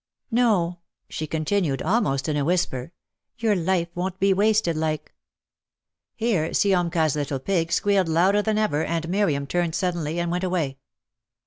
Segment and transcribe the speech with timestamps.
[0.31, 0.79] "No,"
[1.09, 2.91] she continued, almost in a whisper,
[3.37, 5.13] "your life won't be wasted like."
[6.15, 10.79] Here Siomka's little pig squealed louder than ever and Miriam turned suddenly and went away.